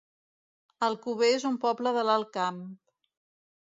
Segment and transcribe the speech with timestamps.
[0.87, 2.63] Alcover es un poble de l'Alt Camp